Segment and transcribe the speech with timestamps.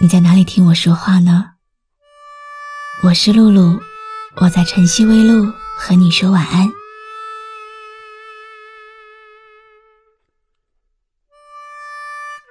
[0.00, 1.54] 你在哪里听我说话呢？
[3.02, 3.80] 我是露露，
[4.36, 6.70] 我在晨曦微露和你说晚安。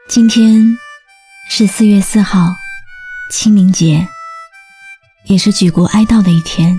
[0.10, 0.78] 今天
[1.50, 2.50] 是四月四号，
[3.32, 4.06] 清明节，
[5.28, 6.78] 也是举国哀悼的一天。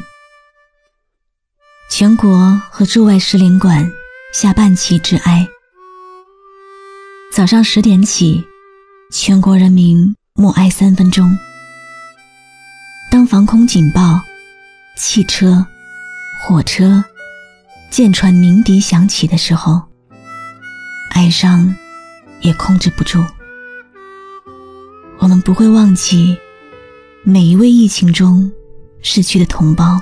[1.91, 3.91] 全国和驻外使领馆
[4.35, 5.49] 下半旗致哀。
[7.33, 8.47] 早上十点起，
[9.11, 10.15] 全国人民。
[10.41, 11.37] 默哀三分钟。
[13.11, 14.21] 当防空警报、
[14.97, 15.67] 汽车、
[16.41, 17.05] 火车、
[17.91, 19.83] 舰船鸣笛响起的时候，
[21.11, 21.75] 哀伤
[22.41, 23.21] 也控制不住。
[25.19, 26.39] 我们不会忘记
[27.25, 28.49] 每一位疫情中
[29.03, 30.01] 逝去的同胞，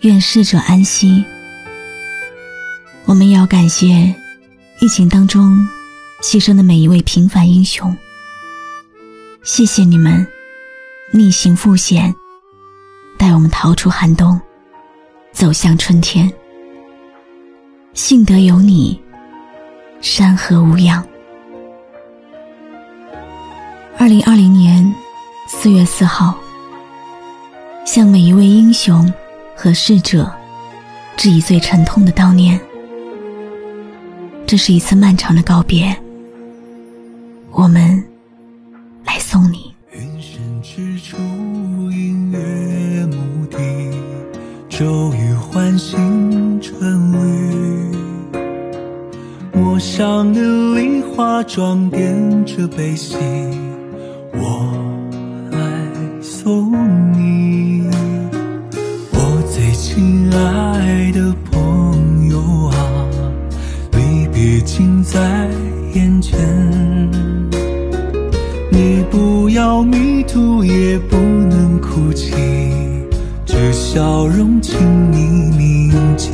[0.00, 1.24] 愿逝者安息。
[3.06, 4.14] 我们也要感谢
[4.80, 5.66] 疫情当中
[6.22, 7.96] 牺牲的每一位平凡英雄。
[9.44, 10.26] 谢谢你们，
[11.10, 12.12] 逆行赴险，
[13.18, 14.40] 带我们逃出寒冬，
[15.32, 16.32] 走向春天。
[17.92, 18.98] 幸得有你，
[20.00, 21.06] 山河无恙。
[23.98, 24.82] 二零二零年
[25.46, 26.34] 四月四号，
[27.84, 29.12] 向每一位英雄
[29.54, 30.34] 和逝者
[31.18, 32.58] 致以最沉痛的悼念。
[34.46, 35.94] 这是一次漫长的告别，
[37.50, 38.02] 我们。
[39.04, 39.72] 来送你。
[39.92, 41.16] 云深之处
[41.90, 42.38] 隐约
[43.06, 43.58] 目的
[44.68, 47.96] 骤雨唤醒春绿
[49.52, 50.40] 陌上的
[50.74, 53.16] 梨花装点着悲喜
[54.32, 54.74] 我
[55.52, 55.58] 来
[56.20, 56.72] 送
[57.12, 57.88] 你。
[59.12, 61.53] 我最亲爱的朋
[73.94, 74.76] 笑容，请
[75.12, 75.18] 你
[75.56, 76.28] 铭记。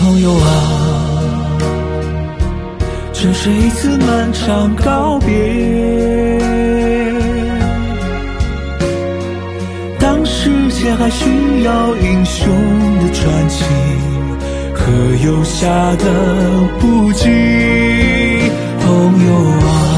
[0.00, 0.48] 朋友啊，
[3.12, 6.40] 这是一次漫长告别。
[10.00, 12.52] 当世界还需要英雄
[12.98, 13.64] 的传奇。
[14.74, 14.90] 和
[15.24, 15.68] 有下
[15.98, 16.04] 的
[16.80, 18.88] 不羁，朋
[19.24, 19.91] 友啊，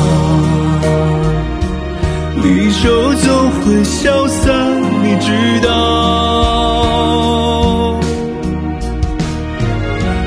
[2.44, 4.53] 离愁总会消散，
[5.03, 5.32] 你知
[5.66, 5.71] 道。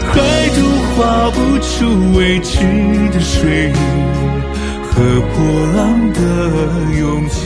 [0.10, 0.58] 海图
[0.96, 1.86] 画不出
[2.18, 2.58] 未知
[3.14, 3.74] 的水域
[4.90, 4.96] 和
[5.36, 5.38] 波
[5.76, 6.20] 浪的
[7.00, 7.46] 勇气。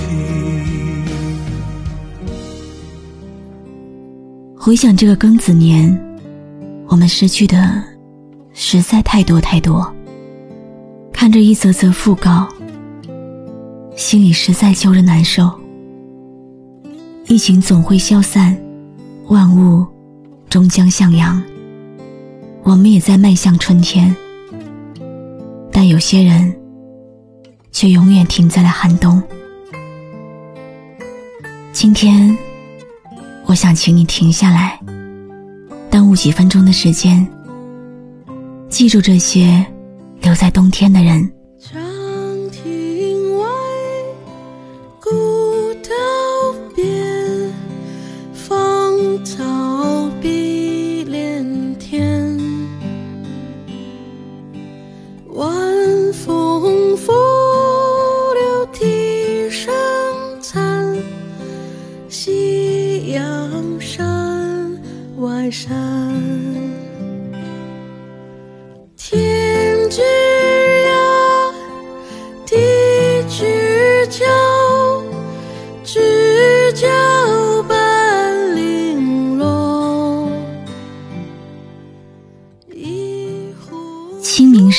[4.56, 6.00] 回想这个庚子年。
[6.88, 7.82] 我们失去的
[8.54, 9.90] 实在太多太多，
[11.14, 12.46] 看着一则则讣告，
[14.02, 15.48] 心里实在揪着难受。
[17.28, 18.60] 疫情总会消散，
[19.28, 19.86] 万物
[20.50, 21.42] 终将向阳，
[22.64, 24.14] 我们也在迈向春天。
[25.72, 26.52] 但有些人
[27.72, 29.22] 却永远停在了寒冬。
[31.72, 32.36] 今天，
[33.46, 34.80] 我想请你停下来。
[35.92, 37.26] 耽误几分钟的时间，
[38.68, 39.64] 记住这些
[40.22, 41.32] 留在冬天的人。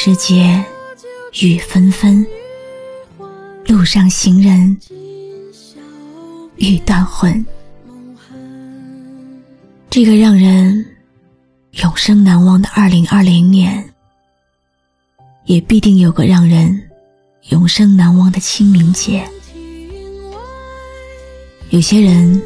[0.04, 0.60] 时节
[1.40, 2.26] 雨纷纷，
[3.69, 4.76] 路上行人
[6.56, 7.46] 欲断魂。
[9.88, 10.84] 这个让人
[11.82, 13.94] 永生难忘的二零二零年，
[15.44, 16.82] 也必定有个让人
[17.50, 19.25] 永生难忘的清明节。
[21.70, 22.43] 有些人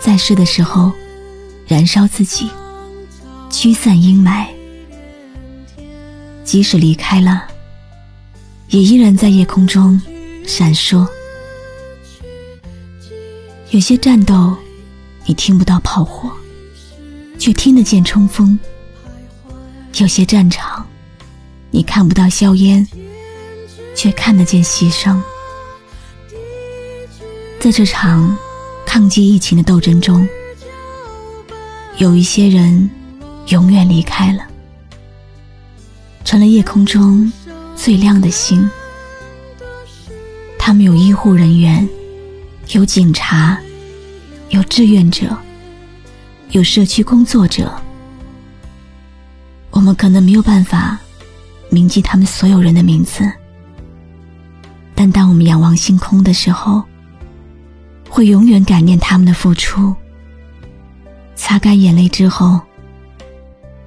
[0.00, 0.90] 在世的时候
[1.68, 2.50] 燃烧自己，
[3.48, 4.44] 驱散阴霾，
[6.50, 7.44] 即使离开了，
[8.70, 10.02] 也依然在夜空中
[10.44, 11.06] 闪烁。
[13.70, 14.56] 有些战斗，
[15.26, 16.28] 你听不到炮火，
[17.38, 18.58] 却听得见冲锋；
[20.00, 20.84] 有些战场。
[21.70, 22.84] 你看不到硝烟，
[23.94, 25.22] 却看得见牺牲。
[27.60, 28.36] 在这场
[28.84, 30.28] 抗击疫情的斗争中，
[31.98, 32.90] 有一些人
[33.46, 34.49] 永远离开了，
[36.24, 37.30] 成了夜空中
[37.74, 38.68] 最亮的星。
[40.58, 41.88] 他们有医护人员，
[42.68, 43.58] 有警察，
[44.50, 45.36] 有志愿者，
[46.50, 47.72] 有社区工作者。
[49.70, 50.98] 我们可能没有办法。
[51.72, 53.22] 铭记他们所有人的名字，
[54.92, 56.82] 但当我们仰望星空的时候，
[58.08, 59.94] 会永远感念他们的付出。
[61.36, 62.60] 擦干眼泪之后，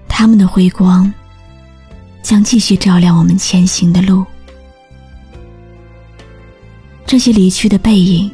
[0.08, 1.14] 他们的辉光
[2.24, 4.26] 将继续照亮我们前行的路。
[7.06, 8.32] 这些离去的背影，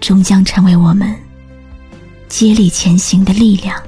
[0.00, 1.16] 终将成为我们
[2.28, 3.80] 接力前行的力量。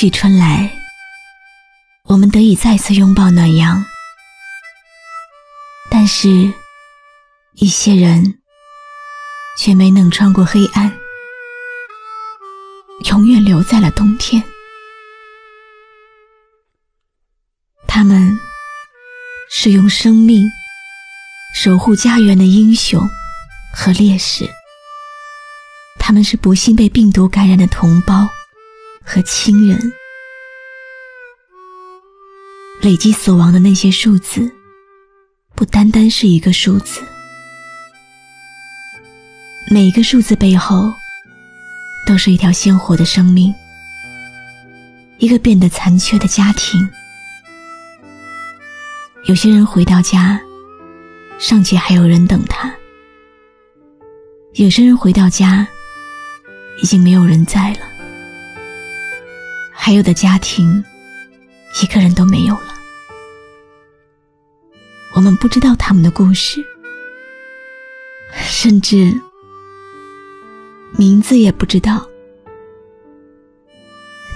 [0.00, 0.70] 去春来，
[2.04, 3.84] 我们得以再次拥抱暖阳。
[5.90, 6.54] 但是，
[7.54, 8.38] 一些人
[9.58, 10.96] 却没能穿过黑暗，
[13.10, 14.40] 永远留在了冬天。
[17.88, 18.38] 他们
[19.50, 20.48] 是用生命
[21.56, 23.04] 守护家园的英雄
[23.74, 24.48] 和烈士，
[25.98, 28.28] 他们是不幸被病毒感染的同胞。
[29.10, 29.90] 和亲人
[32.82, 34.52] 累积死亡的那些数字，
[35.54, 37.00] 不单单是一个数字，
[39.70, 40.92] 每一个数字背后
[42.06, 43.52] 都是一条鲜活的生命，
[45.16, 46.86] 一个变得残缺的家庭。
[49.24, 50.38] 有些人回到家，
[51.38, 52.68] 尚且还有人等他；
[54.52, 55.66] 有些人回到家，
[56.82, 57.87] 已经没有人在了。
[59.80, 60.84] 还有的家庭，
[61.80, 62.74] 一个人都没有了。
[65.14, 66.62] 我们不知道他们的故事，
[68.34, 69.18] 甚至
[70.96, 72.06] 名字也不知道。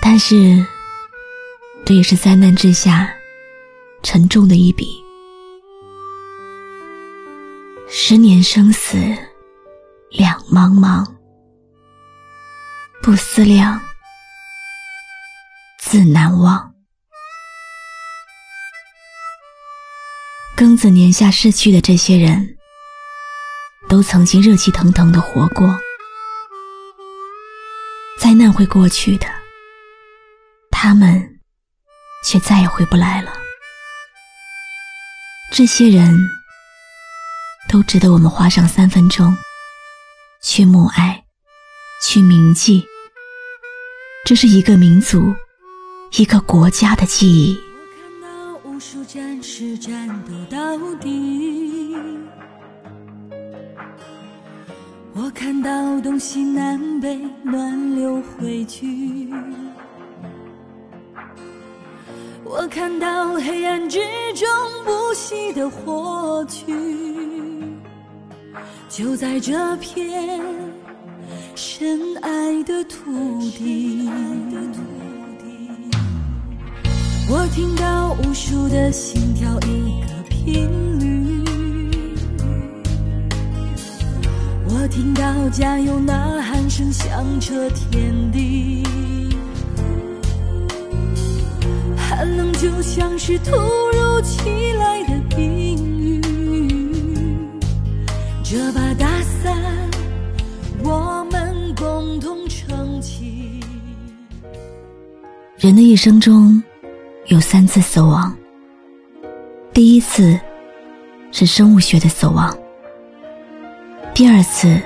[0.01, 0.65] 但是，
[1.85, 3.13] 这也是灾难之下
[4.03, 5.05] 沉重的一笔。
[7.89, 8.97] 十年生死
[10.09, 11.05] 两茫茫，
[13.03, 13.79] 不思量。
[15.93, 16.73] 自难忘。
[20.57, 22.57] 庚子年下逝去的这些人，
[23.91, 25.79] 都曾经热气腾腾的活过。
[28.19, 29.27] 灾难会过去的，
[30.71, 31.39] 他们
[32.25, 33.31] 却再也回不来了。
[35.53, 36.19] 这些人
[37.69, 39.37] 都值得我们花上三分钟
[40.43, 41.23] 去默哀，
[42.03, 42.83] 去铭记。
[44.25, 45.35] 这是一个民族。
[46.19, 47.59] 一个国家的记忆。
[47.65, 51.97] 我看到无数战士战斗到底，
[55.15, 59.33] 我看到东西南北暖流汇聚，
[62.45, 63.99] 我看到黑暗之
[64.35, 64.47] 中
[64.85, 66.75] 不息的火炬。
[68.91, 70.39] 就在这片
[71.55, 74.11] 深爱的土地。
[77.35, 80.69] 我听到无数的心跳，一个频
[81.01, 81.43] 率。
[84.69, 86.13] 我听到加油呐
[86.43, 88.83] 喊声响彻天地，
[91.97, 96.21] 寒冷就像是突如其来的冰雨。
[98.45, 99.09] 这把大
[99.43, 99.57] 伞，
[100.85, 103.59] 我们共同撑起。
[105.57, 106.63] 人的一生中。
[107.27, 108.37] 有三次死亡。
[109.73, 110.39] 第一次
[111.31, 112.55] 是生物学的死亡，
[114.13, 114.81] 第二次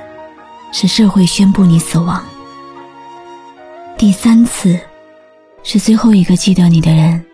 [0.70, 2.24] 是社会宣布你死亡，
[3.96, 4.78] 第三次
[5.62, 7.24] 是最后一个记得你的人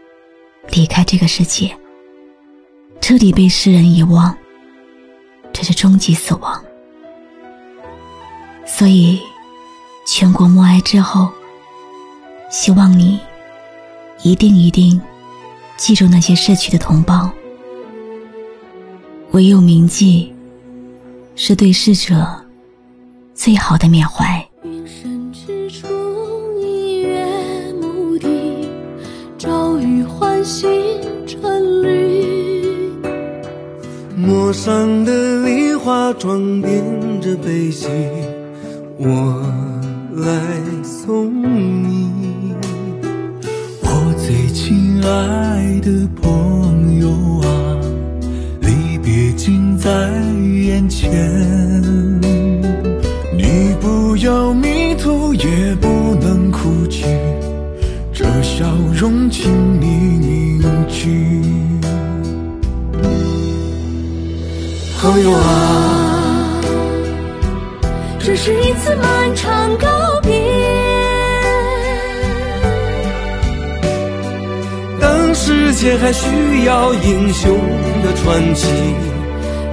[0.71, 1.77] 离开这个世界，
[3.01, 4.35] 彻底被世人遗忘。
[5.53, 6.65] 这是终极死亡。
[8.65, 9.21] 所以，
[10.07, 11.29] 全国默哀之后，
[12.51, 13.21] 希望你。
[14.25, 15.01] 一定一定
[15.77, 17.29] 记住那些逝去的同胞，
[19.33, 20.33] 唯有铭记，
[21.35, 22.25] 是对逝者
[23.35, 24.49] 最好的缅怀。
[24.63, 25.89] 云深之处，
[26.61, 27.27] 一月
[27.81, 28.29] 牧笛，
[29.37, 30.71] 朝雨唤醒
[31.27, 32.93] 春绿。
[34.17, 37.89] 陌上的梨花装点着悲喜，
[38.99, 39.43] 我
[40.15, 40.31] 来
[40.85, 42.22] 送你。
[45.05, 46.62] 爱的朋友
[75.83, 77.59] 界还需要英雄
[78.05, 78.69] 的传奇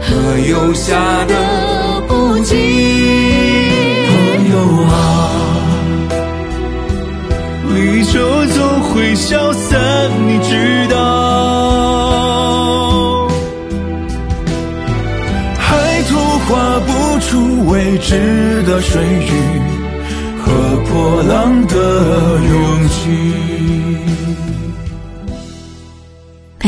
[0.02, 1.36] 和游侠的
[2.08, 2.52] 不羁。
[4.10, 4.56] 朋友
[4.88, 4.90] 啊，
[7.76, 9.78] 离愁总会消散，
[10.28, 10.98] 你知道。
[15.60, 15.68] 海
[16.10, 16.90] 图画不
[17.20, 19.30] 出未知的水域
[20.42, 21.76] 和破浪的
[22.50, 22.98] 勇气。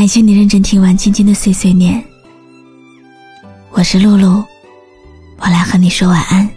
[0.02, 2.02] 感谢你认真听完今天的碎碎念，
[3.70, 4.44] 我是露露，
[5.38, 6.50] 我来和你说晚安。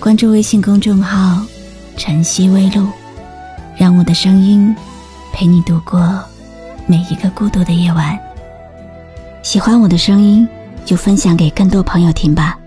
[0.00, 1.44] 关注微信公众号
[1.98, 2.88] “晨曦微露”，
[3.76, 4.74] 让我的声音
[5.30, 6.24] 陪你度过
[6.86, 8.18] 每一个孤独的夜晚。
[9.42, 10.48] 喜欢我的声音，
[10.86, 12.58] 就分享给更多朋友听吧。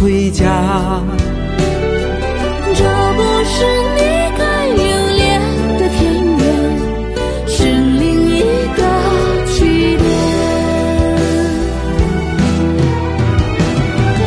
[0.00, 0.44] 回家。
[2.74, 2.82] 这
[3.16, 3.54] 不是
[3.96, 4.00] 你
[4.38, 4.42] 该
[4.76, 4.80] 留
[5.16, 5.20] 恋
[5.78, 5.98] 的田
[6.38, 6.40] 园，
[7.46, 7.56] 是
[7.98, 8.38] 另一
[8.76, 8.80] 个
[9.46, 9.54] 起
[9.96, 10.04] 点。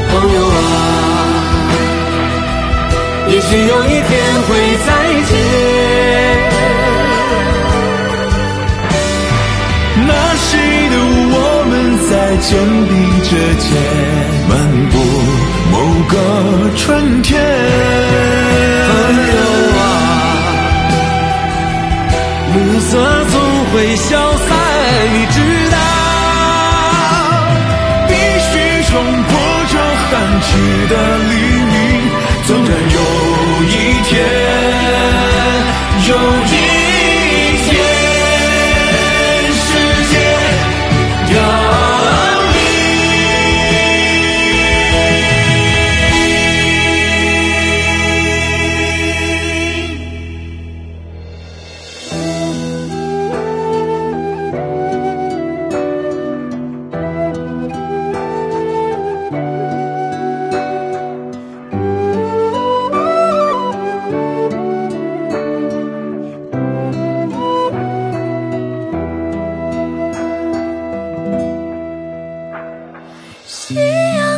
[0.09, 0.61] 朋友啊
[3.29, 4.11] 也许有一天
[4.47, 4.49] 会
[4.85, 4.89] 再
[5.29, 5.31] 见。
[10.07, 10.47] 那时
[10.89, 10.93] 的
[11.33, 11.35] 我
[11.69, 11.71] 们
[12.09, 12.49] 在肩
[12.89, 12.91] 并
[13.23, 13.69] 着肩，
[14.49, 14.51] 漫
[14.89, 14.93] 步
[16.11, 16.17] 个
[16.75, 17.41] 春天。
[18.87, 19.41] 朋友
[19.79, 19.83] 啊，
[22.53, 22.91] 暮色
[23.31, 23.35] 总
[23.71, 24.30] 会消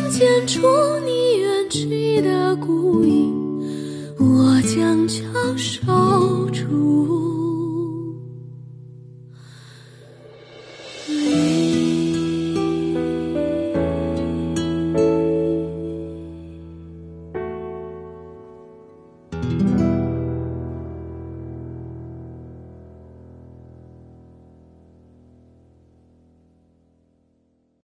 [0.10, 0.62] 剪出
[1.06, 3.34] 你远去的孤影，
[4.20, 5.24] 我将翘
[5.58, 5.82] 首
[6.52, 7.23] 伫。